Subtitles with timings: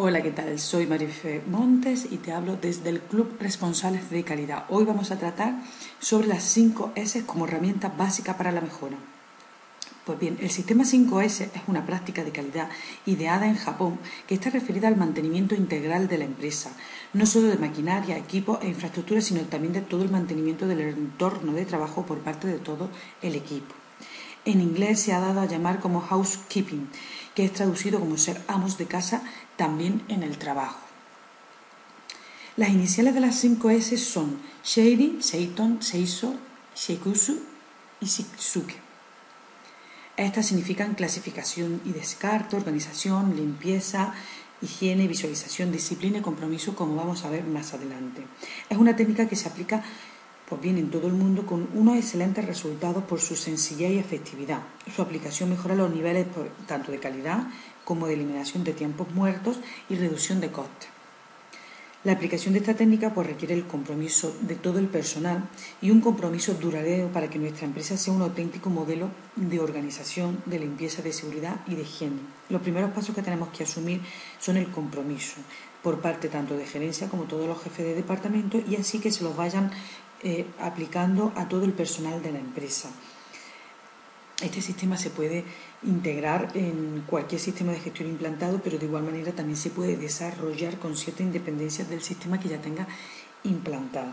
[0.00, 0.60] Hola, ¿qué tal?
[0.60, 4.64] Soy Marife Montes y te hablo desde el Club Responsables de Calidad.
[4.68, 5.60] Hoy vamos a tratar
[5.98, 8.96] sobre las 5 S como herramienta básica para la mejora.
[10.04, 12.68] Pues bien, el sistema 5S es una práctica de calidad
[13.06, 13.98] ideada en Japón
[14.28, 16.70] que está referida al mantenimiento integral de la empresa,
[17.12, 21.54] no solo de maquinaria, equipos e infraestructura, sino también de todo el mantenimiento del entorno
[21.54, 22.88] de trabajo por parte de todo
[23.20, 23.74] el equipo.
[24.44, 26.88] En inglés se ha dado a llamar como housekeeping,
[27.38, 29.22] que es traducido como ser amos de casa
[29.54, 30.80] también en el trabajo.
[32.56, 36.34] Las iniciales de las 5 S son Sheiri, Seiton, Seiso,
[36.74, 37.38] Sheikusu
[38.00, 38.74] y Shitsuke.
[40.16, 44.14] Estas significan clasificación y descarte, organización, limpieza,
[44.60, 48.26] higiene, visualización, disciplina y compromiso, como vamos a ver más adelante.
[48.68, 49.84] Es una técnica que se aplica
[50.48, 54.60] pues bien en todo el mundo con unos excelentes resultados por su sencillez y efectividad.
[54.94, 56.26] Su aplicación mejora los niveles
[56.66, 57.48] tanto de calidad
[57.84, 60.88] como de eliminación de tiempos muertos y reducción de costes.
[62.04, 65.48] La aplicación de esta técnica pues, requiere el compromiso de todo el personal
[65.82, 70.60] y un compromiso duradero para que nuestra empresa sea un auténtico modelo de organización, de
[70.60, 72.20] limpieza, de seguridad y de higiene.
[72.50, 74.00] Los primeros pasos que tenemos que asumir
[74.38, 75.34] son el compromiso
[75.82, 79.24] por parte tanto de gerencia como todos los jefes de departamento y así que se
[79.24, 79.72] los vayan
[80.22, 82.90] eh, aplicando a todo el personal de la empresa.
[84.40, 85.44] Este sistema se puede
[85.82, 90.78] integrar en cualquier sistema de gestión implantado, pero de igual manera también se puede desarrollar
[90.78, 92.86] con cierta independencia del sistema que ya tenga
[93.42, 94.12] implantado.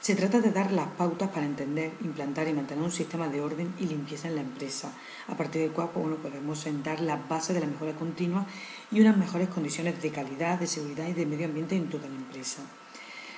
[0.00, 3.74] Se trata de dar las pautas para entender, implantar y mantener un sistema de orden
[3.80, 4.92] y limpieza en la empresa,
[5.28, 8.46] a partir del cual pues, podemos sentar las bases de la mejora continua
[8.92, 12.16] y unas mejores condiciones de calidad, de seguridad y de medio ambiente en toda la
[12.16, 12.60] empresa.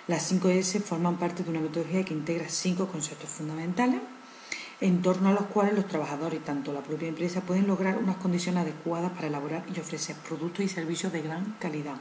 [0.09, 4.01] Las 5S forman parte de una metodología que integra cinco conceptos fundamentales
[4.81, 8.17] en torno a los cuales los trabajadores y tanto la propia empresa pueden lograr unas
[8.17, 11.97] condiciones adecuadas para elaborar y ofrecer productos y servicios de gran calidad.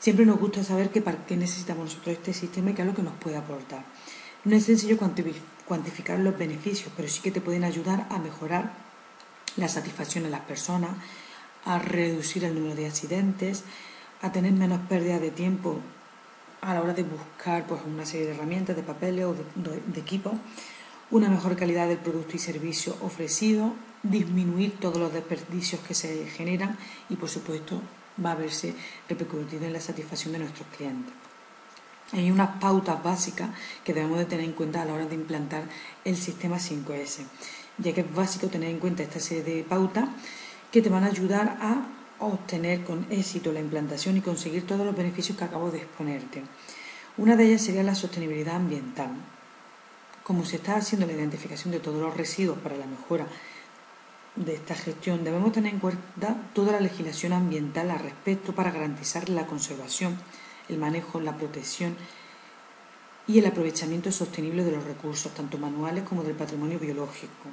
[0.00, 2.94] Siempre nos gusta saber que para qué necesitamos nosotros este sistema y qué es lo
[2.94, 3.84] que nos puede aportar.
[4.44, 8.72] No es sencillo cuantificar los beneficios, pero sí que te pueden ayudar a mejorar
[9.56, 10.90] la satisfacción de las personas,
[11.64, 13.62] a reducir el número de accidentes,
[14.22, 15.78] a tener menos pérdida de tiempo
[16.64, 20.32] a la hora de buscar pues, una serie de herramientas, de papeles o de, equipos,
[21.10, 26.76] una mejor calidad del producto y servicio ofrecido, disminuir todos los desperdicios que se generan
[27.08, 27.80] y, por supuesto,
[28.24, 28.74] va a verse
[29.08, 31.12] repercutido en la satisfacción de nuestros clientes.
[32.12, 33.50] Hay unas pautas básicas
[33.82, 35.64] que debemos de tener en cuenta a la hora de implantar
[36.04, 37.24] el sistema 5S,
[37.78, 40.08] ya que es básico tener en cuenta esta serie de pautas
[40.70, 41.86] que te van a ayudar a
[42.20, 46.42] obtener con éxito la implantación y conseguir todos los beneficios que acabo de exponerte.
[47.16, 49.10] Una de ellas sería la sostenibilidad ambiental.
[50.22, 53.26] Como se está haciendo la identificación de todos los residuos para la mejora
[54.36, 59.28] de esta gestión, debemos tener en cuenta toda la legislación ambiental al respecto para garantizar
[59.28, 60.18] la conservación,
[60.68, 61.96] el manejo, la protección
[63.26, 67.48] y el aprovechamiento sostenible de los recursos, tanto manuales como del patrimonio biológico.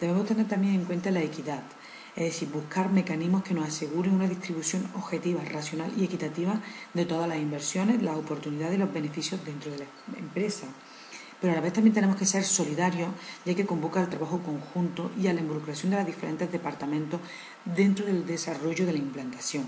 [0.00, 1.62] Debemos tener también en cuenta la equidad,
[2.16, 6.60] es decir, buscar mecanismos que nos aseguren una distribución objetiva, racional y equitativa
[6.94, 9.86] de todas las inversiones, las oportunidades y los beneficios dentro de la
[10.18, 10.66] empresa.
[11.40, 13.08] Pero a la vez también tenemos que ser solidarios
[13.46, 17.20] ya que convoca al trabajo conjunto y a la involucración de los diferentes departamentos
[17.64, 19.64] dentro del desarrollo de la implantación.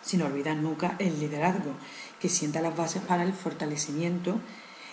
[0.00, 1.74] Sin olvidar nunca el liderazgo,
[2.18, 4.40] que sienta las bases para el fortalecimiento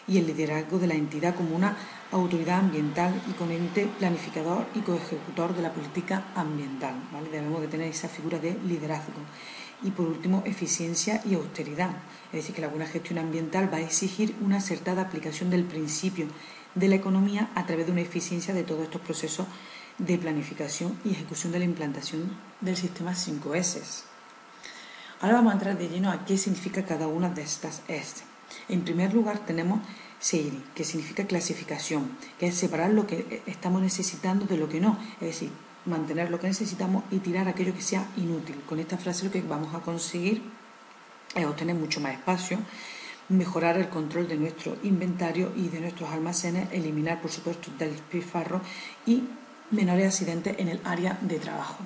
[0.10, 1.78] y el liderazgo de la entidad como una
[2.12, 6.96] autoridad ambiental y con ente planificador y coejecutor de la política ambiental.
[7.32, 9.22] Debemos de tener esa figura de liderazgo.
[9.84, 11.92] Y por último, eficiencia y austeridad.
[12.34, 16.26] Es decir, que la buena gestión ambiental va a exigir una acertada aplicación del principio
[16.76, 19.48] de la economía a través de una eficiencia de todos estos procesos
[19.98, 24.04] de planificación y ejecución de la implantación del sistema 5S.
[25.22, 28.29] Ahora vamos a entrar de lleno a qué significa cada una de estas S.
[28.68, 29.82] En primer lugar tenemos
[30.20, 34.98] Seiri, que significa clasificación, que es separar lo que estamos necesitando de lo que no,
[35.22, 35.52] es decir,
[35.86, 38.62] mantener lo que necesitamos y tirar aquello que sea inútil.
[38.68, 40.42] Con esta frase lo que vamos a conseguir
[41.36, 42.58] es obtener mucho más espacio,
[43.30, 48.62] mejorar el control de nuestro inventario y de nuestros almacenes, eliminar por supuesto del despilfarro
[49.06, 49.24] y
[49.72, 51.78] menores accidentes en el área de trabajo.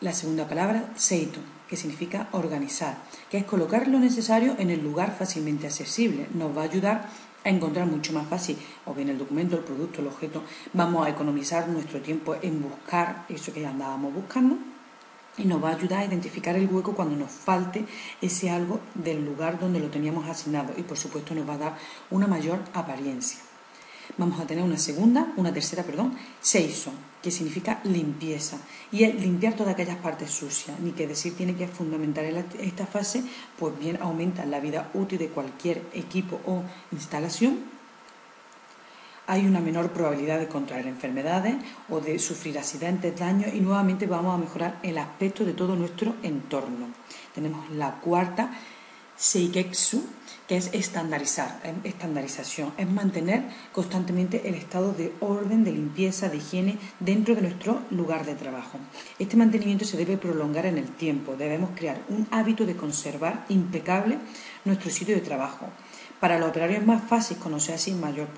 [0.00, 2.98] La segunda palabra, seito, que significa organizar,
[3.30, 6.26] que es colocar lo necesario en el lugar fácilmente accesible.
[6.34, 7.08] Nos va a ayudar
[7.44, 8.56] a encontrar mucho más fácil
[8.86, 10.42] o bien el documento, el producto, el objeto.
[10.72, 14.58] Vamos a economizar nuestro tiempo en buscar eso que ya andábamos buscando
[15.36, 17.84] y nos va a ayudar a identificar el hueco cuando nos falte
[18.20, 21.78] ese algo del lugar donde lo teníamos asignado y por supuesto nos va a dar
[22.10, 23.47] una mayor apariencia.
[24.18, 26.90] Vamos a tener una segunda, una tercera, perdón, seiso,
[27.22, 28.58] que significa limpieza,
[28.90, 33.22] y es limpiar todas aquellas partes sucias, ni que decir tiene que en esta fase,
[33.58, 36.62] pues bien aumenta la vida útil de cualquier equipo o
[36.92, 37.78] instalación,
[39.28, 41.54] hay una menor probabilidad de contraer enfermedades
[41.90, 46.14] o de sufrir accidentes, daños y nuevamente vamos a mejorar el aspecto de todo nuestro
[46.22, 46.86] entorno.
[47.34, 48.50] Tenemos la cuarta,
[49.18, 50.04] Seiketsu,
[50.46, 53.42] que es estandarizar, estandarización, es mantener
[53.72, 58.78] constantemente el estado de orden, de limpieza, de higiene dentro de nuestro lugar de trabajo.
[59.18, 64.18] Este mantenimiento se debe prolongar en el tiempo, debemos crear un hábito de conservar impecable
[64.64, 65.66] nuestro sitio de trabajo.
[66.20, 68.28] Para los operarios es más fácil conocer así mayor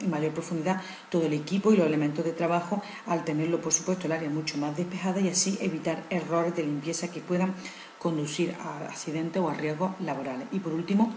[0.00, 0.80] en mayor profundidad
[1.10, 4.56] todo el equipo y los elementos de trabajo al tenerlo, por supuesto, el área mucho
[4.58, 7.54] más despejada y así evitar errores de limpieza que puedan
[7.98, 10.48] conducir a accidentes o a riesgos laborales.
[10.52, 11.12] Y por último,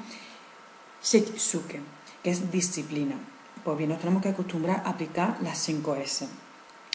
[1.02, 1.80] Setsuke,
[2.24, 3.16] que es disciplina.
[3.64, 6.28] Pues bien, nos tenemos que acostumbrar a aplicar las 5 S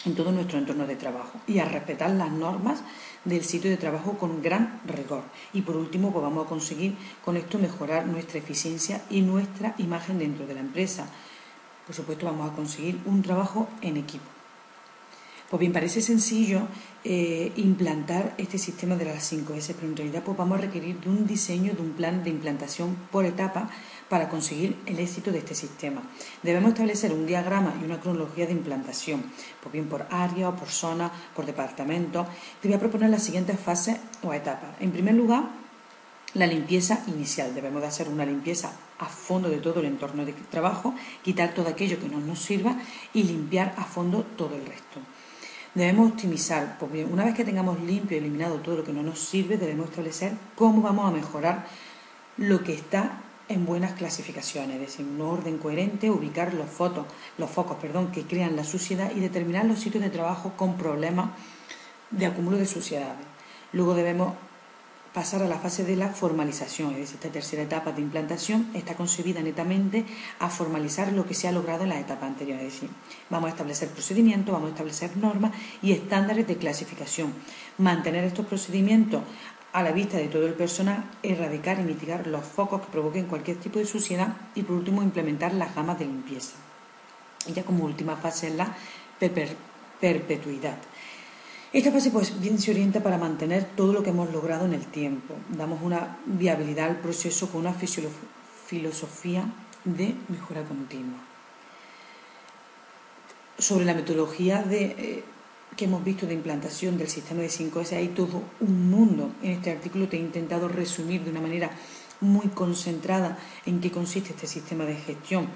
[0.05, 2.81] en todo nuestro entorno de trabajo y a respetar las normas
[3.25, 5.23] del sitio de trabajo con gran rigor.
[5.53, 10.19] Y por último, pues vamos a conseguir con esto mejorar nuestra eficiencia y nuestra imagen
[10.19, 11.07] dentro de la empresa
[11.87, 14.36] por supuesto vamos a conseguir un trabajo en equipo.
[15.49, 16.67] Pues bien, parece sencillo
[17.05, 21.09] eh, implantar este sistema de las 5S, pero en realidad pues vamos a requerir de
[21.09, 23.69] un diseño, de un plan de implantación por etapa
[24.09, 26.01] para conseguir el éxito de este sistema.
[26.43, 29.23] Debemos establecer un diagrama y una cronología de implantación,
[29.63, 32.27] pues bien por área o por zona, por departamento.
[32.61, 34.71] Te voy a proponer las siguientes fases o etapas.
[34.81, 35.45] En primer lugar,
[36.33, 37.55] la limpieza inicial.
[37.55, 41.69] Debemos de hacer una limpieza a fondo de todo el entorno de trabajo, quitar todo
[41.69, 42.77] aquello que no nos sirva
[43.13, 44.99] y limpiar a fondo todo el resto.
[45.77, 49.19] Debemos optimizar, porque una vez que tengamos limpio y eliminado todo lo que no nos
[49.19, 51.67] sirve, debemos establecer cómo vamos a mejorar
[52.37, 57.05] lo que está en buenas clasificaciones, es decir, un orden coherente, ubicar los, fotos,
[57.37, 61.29] los focos perdón, que crean la suciedad y determinar los sitios de trabajo con problemas
[62.09, 63.27] de acúmulo de suciedades.
[63.71, 64.33] Luego debemos
[65.17, 68.93] pasar a la fase de la formalización, es decir, esta tercera etapa de implantación está
[68.93, 70.05] concebida netamente
[70.37, 72.89] a formalizar lo que se ha logrado en la etapa anterior, es decir,
[73.31, 77.33] vamos a establecer procedimientos, vamos a establecer normas y estándares de clasificación,
[77.79, 79.23] mantener estos procedimientos
[79.73, 83.57] a la vista de todo el personal, erradicar y mitigar los focos que provoquen cualquier
[83.57, 86.57] tipo de suciedad y por último implementar las gamas de limpieza.
[87.47, 88.77] Y ya como última fase es la
[89.99, 90.77] perpetuidad.
[91.73, 94.85] Esta fase pues bien se orienta para mantener todo lo que hemos logrado en el
[94.85, 95.33] tiempo.
[95.49, 99.43] Damos una viabilidad al proceso con una filosofía
[99.83, 101.19] de mejora continua.
[103.57, 105.23] Sobre la metodología eh,
[105.75, 109.31] que hemos visto de implantación del sistema de 5S hay todo un mundo.
[109.43, 111.69] En este artículo te he intentado resumir de una manera
[112.21, 115.49] muy concentrada en qué consiste este sistema de gestión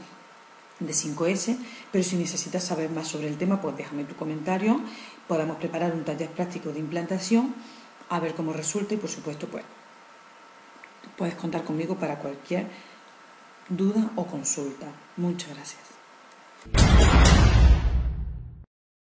[0.85, 1.57] de 5S,
[1.91, 4.81] pero si necesitas saber más sobre el tema, pues déjame tu comentario,
[5.27, 7.53] podamos preparar un taller práctico de implantación,
[8.09, 9.63] a ver cómo resulta y por supuesto pues
[11.17, 12.67] puedes contar conmigo para cualquier
[13.69, 14.87] duda o consulta.
[15.17, 17.30] Muchas gracias.